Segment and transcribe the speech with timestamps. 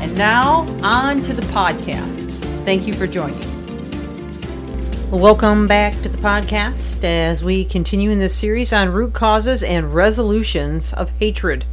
[0.00, 2.30] And now, on to the podcast.
[2.64, 3.40] Thank you for joining.
[5.10, 9.94] Welcome back to the podcast as we continue in this series on root causes and
[9.94, 11.64] resolutions of hatred.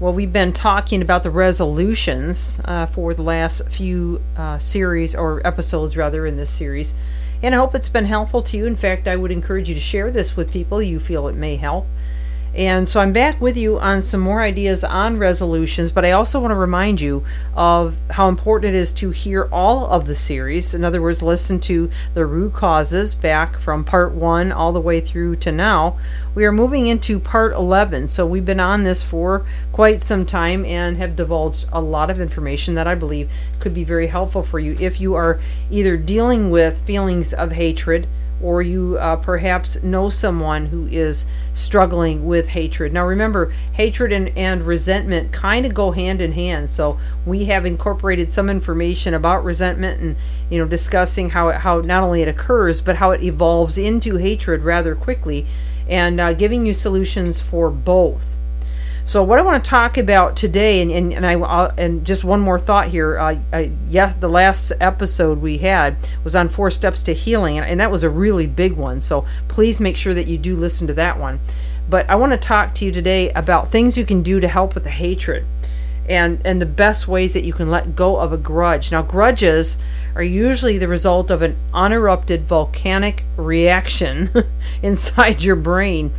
[0.00, 5.46] Well, we've been talking about the resolutions uh, for the last few uh, series, or
[5.46, 6.94] episodes rather, in this series.
[7.42, 8.66] And I hope it's been helpful to you.
[8.66, 11.56] In fact, I would encourage you to share this with people you feel it may
[11.56, 11.86] help.
[12.54, 16.40] And so I'm back with you on some more ideas on resolutions, but I also
[16.40, 17.24] want to remind you
[17.54, 20.74] of how important it is to hear all of the series.
[20.74, 24.98] In other words, listen to the root causes back from part one all the way
[25.00, 25.98] through to now.
[26.34, 30.64] We are moving into part 11, so we've been on this for quite some time
[30.64, 34.58] and have divulged a lot of information that I believe could be very helpful for
[34.58, 35.40] you if you are
[35.70, 38.08] either dealing with feelings of hatred
[38.42, 42.92] or you uh, perhaps know someone who is struggling with hatred.
[42.92, 46.70] Now, remember, hatred and, and resentment kind of go hand in hand.
[46.70, 50.16] So we have incorporated some information about resentment and
[50.50, 54.16] you know discussing how it, how not only it occurs but how it evolves into
[54.16, 55.46] hatred rather quickly,
[55.88, 58.37] and uh, giving you solutions for both.
[59.08, 62.24] So what I want to talk about today, and, and, and I uh, and just
[62.24, 63.18] one more thought here.
[63.18, 67.66] Uh, uh, yes, the last episode we had was on four steps to healing, and,
[67.66, 69.00] and that was a really big one.
[69.00, 71.40] So please make sure that you do listen to that one.
[71.88, 74.74] But I want to talk to you today about things you can do to help
[74.74, 75.46] with the hatred,
[76.06, 78.92] and and the best ways that you can let go of a grudge.
[78.92, 79.78] Now grudges
[80.16, 84.30] are usually the result of an unerupted volcanic reaction
[84.82, 86.12] inside your brain.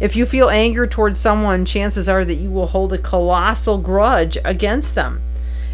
[0.00, 4.36] If you feel anger towards someone, chances are that you will hold a colossal grudge
[4.44, 5.22] against them.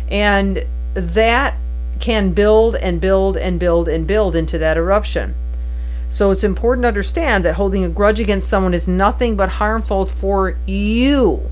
[0.08, 1.56] And that
[2.00, 5.34] can build and build and build and build into that eruption.
[6.08, 10.04] So it's important to understand that holding a grudge against someone is nothing but harmful
[10.06, 11.50] for you.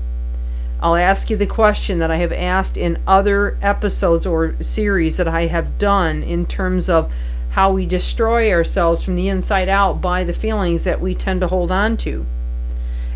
[0.81, 5.27] I'll ask you the question that I have asked in other episodes or series that
[5.27, 7.11] I have done in terms of
[7.51, 11.47] how we destroy ourselves from the inside out by the feelings that we tend to
[11.47, 12.25] hold on to.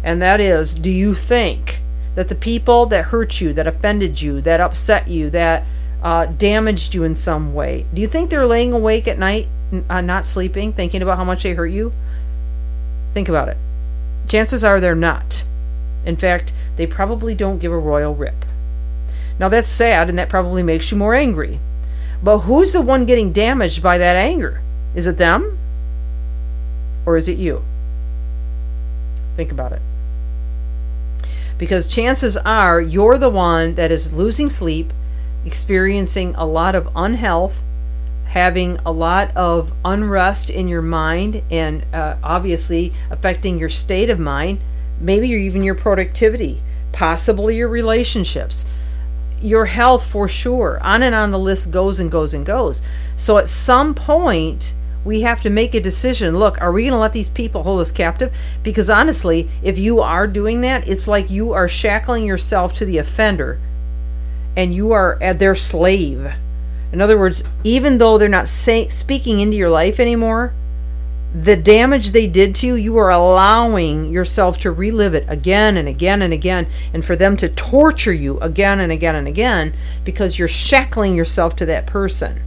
[0.06, 1.82] And that is do you think
[2.14, 5.66] that the people that hurt you, that offended you, that upset you, that
[6.04, 9.48] uh, damaged you in some way, do you think they're laying awake at night,
[9.90, 11.92] uh, not sleeping, thinking about how much they hurt you?
[13.16, 13.58] Think about it.
[14.28, 15.44] Chances are they're not.
[16.06, 18.46] In fact, they probably don't give a royal rip.
[19.40, 21.60] Now that's sad and that probably makes you more angry.
[22.22, 24.62] But who's the one getting damaged by that anger?
[24.94, 25.58] Is it them?
[27.08, 27.66] Or is it you?
[29.36, 29.82] Think about it.
[31.58, 34.92] Because chances are you're the one that is losing sleep,
[35.46, 37.62] experiencing a lot of unhealth,
[38.26, 44.20] having a lot of unrest in your mind, and uh, obviously affecting your state of
[44.20, 44.60] mind,
[45.00, 46.62] maybe even your productivity,
[46.92, 48.66] possibly your relationships,
[49.42, 50.80] your health for sure.
[50.82, 52.82] On and on the list goes and goes and goes.
[53.16, 54.74] So at some point,
[55.06, 56.38] we have to make a decision.
[56.38, 58.36] Look, are we going to let these people hold us captive?
[58.64, 62.98] Because honestly, if you are doing that, it's like you are shackling yourself to the
[62.98, 63.60] offender
[64.58, 66.34] and you are uh, their slave.
[66.92, 70.54] In other words, even though they're not say, speaking into your life anymore,
[71.40, 75.88] the damage they did to you, you are allowing yourself to relive it again and
[75.88, 80.40] again and again, and for them to torture you again and again and again because
[80.40, 82.42] you're shackling yourself to that person.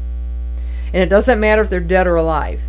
[0.93, 2.61] And it doesn't matter if they're dead or alive.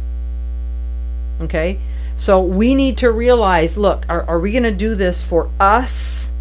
[1.42, 1.80] Okay?
[2.18, 6.32] So we need to realize look, are, are we going to do this for us?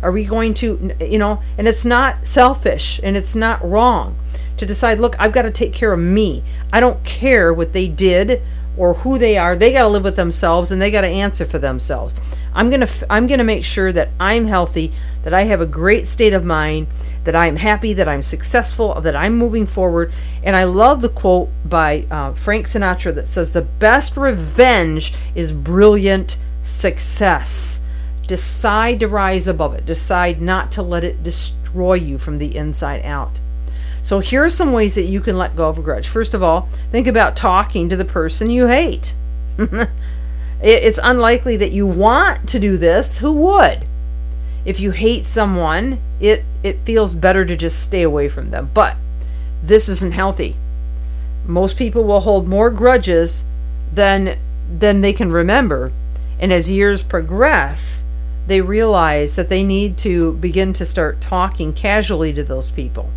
[0.00, 4.16] Are we going to, you know, and it's not selfish and it's not wrong
[4.58, 6.44] to decide, look, I've got to take care of me.
[6.72, 8.42] I don't care what they did
[8.76, 9.56] or who they are.
[9.56, 12.14] They got to live with themselves and they got to answer for themselves.
[12.54, 14.92] I'm going to I'm going to make sure that I'm healthy,
[15.28, 16.86] that I have a great state of mind,
[17.24, 20.10] that I'm happy, that I'm successful, that I'm moving forward.
[20.42, 25.52] And I love the quote by uh, Frank Sinatra that says, The best revenge is
[25.52, 27.82] brilliant success.
[28.26, 33.04] Decide to rise above it, decide not to let it destroy you from the inside
[33.04, 33.42] out.
[34.00, 36.08] So, here are some ways that you can let go of a grudge.
[36.08, 39.14] First of all, think about talking to the person you hate.
[40.62, 43.18] it's unlikely that you want to do this.
[43.18, 43.86] Who would?
[44.68, 48.70] If you hate someone, it, it feels better to just stay away from them.
[48.74, 48.98] But
[49.62, 50.56] this isn't healthy.
[51.46, 53.46] Most people will hold more grudges
[53.90, 54.38] than
[54.70, 55.90] than they can remember.
[56.38, 58.04] And as years progress,
[58.46, 63.08] they realize that they need to begin to start talking casually to those people.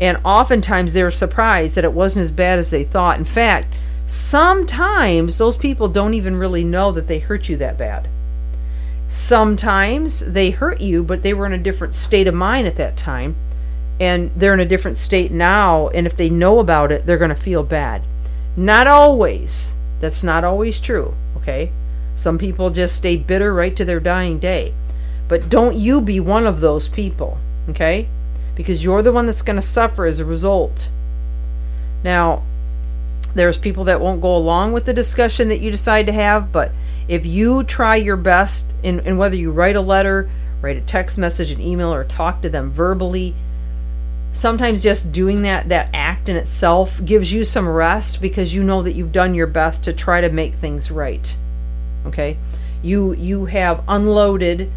[0.00, 3.18] And oftentimes they're surprised that it wasn't as bad as they thought.
[3.18, 3.68] In fact,
[4.06, 8.08] sometimes those people don't even really know that they hurt you that bad.
[9.14, 12.96] Sometimes they hurt you, but they were in a different state of mind at that
[12.96, 13.36] time.
[14.00, 15.86] And they're in a different state now.
[15.90, 18.02] And if they know about it, they're going to feel bad.
[18.56, 19.74] Not always.
[20.00, 21.14] That's not always true.
[21.36, 21.70] Okay?
[22.16, 24.74] Some people just stay bitter right to their dying day.
[25.28, 27.38] But don't you be one of those people.
[27.68, 28.08] Okay?
[28.56, 30.90] Because you're the one that's going to suffer as a result.
[32.02, 32.42] Now,
[33.34, 36.72] there's people that won't go along with the discussion that you decide to have, but
[37.08, 40.30] if you try your best, in, in whether you write a letter,
[40.62, 43.34] write a text message, an email, or talk to them verbally,
[44.32, 48.82] sometimes just doing that that act in itself gives you some rest because you know
[48.82, 51.36] that you've done your best to try to make things right.
[52.06, 52.36] Okay?
[52.82, 54.70] You you have unloaded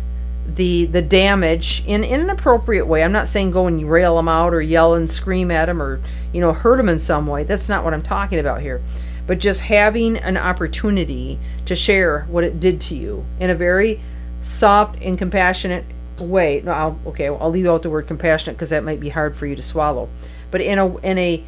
[0.48, 3.04] the the damage in, in an appropriate way.
[3.04, 6.02] I'm not saying go and rail them out or yell and scream at them or
[6.34, 7.44] you know hurt them in some way.
[7.44, 8.82] That's not what I'm talking about here
[9.28, 14.02] but just having an opportunity to share what it did to you in a very
[14.42, 15.86] soft and compassionate
[16.18, 16.62] way.
[16.64, 19.46] No, I'll, okay, I'll leave out the word compassionate because that might be hard for
[19.46, 20.10] you to swallow.
[20.50, 21.44] But in a in a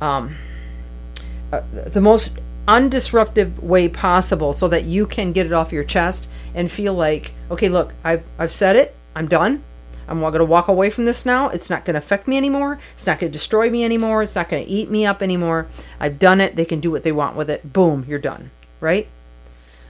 [0.00, 0.36] um,
[1.52, 2.36] uh, the most
[2.68, 7.32] undisruptive way possible, so that you can get it off your chest and feel like,
[7.50, 9.64] okay, look, I've I've said it, I'm done.
[10.08, 11.48] I'm going to walk away from this now.
[11.48, 12.78] It's not going to affect me anymore.
[12.94, 14.22] It's not going to destroy me anymore.
[14.22, 15.66] It's not going to eat me up anymore.
[16.00, 16.56] I've done it.
[16.56, 17.72] They can do what they want with it.
[17.72, 18.50] Boom, you're done.
[18.80, 19.08] Right?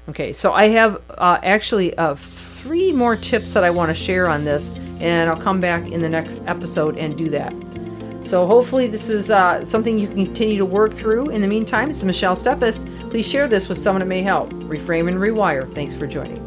[0.08, 4.28] Okay, so I have uh, actually uh, three more tips that I want to share
[4.28, 4.68] on this,
[5.00, 7.54] and I'll come back in the next episode and do that.
[8.22, 11.30] So hopefully this is uh, something you can continue to work through.
[11.30, 12.84] In the meantime, it's Michelle Steffes.
[13.10, 14.50] Please share this with someone it may help.
[14.50, 15.72] Reframe and rewire.
[15.74, 16.43] Thanks for joining.